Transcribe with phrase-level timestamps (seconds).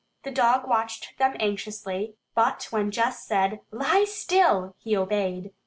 [0.23, 5.51] The dog watched them anxiously, but when Jess said, "Lie still," he obeyed.